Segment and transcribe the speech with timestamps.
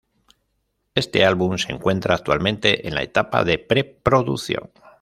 [0.95, 4.71] Este álbum se encuentra actualmente en la etapa de pre-producción.